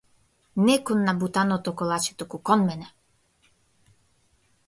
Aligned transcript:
Не 0.65 0.75
кон 0.85 0.99
набутаното 1.05 1.69
колаче 1.79 2.11
туку 2.17 2.37
кон 2.47 2.59
мене. 2.69 2.87